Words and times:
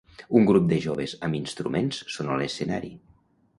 Un 0.37 0.45
grup 0.51 0.63
de 0.71 0.79
joves 0.85 1.13
amb 1.27 1.39
instruments 1.41 2.01
són 2.17 2.35
a 2.37 2.41
l'escenari. 2.43 2.93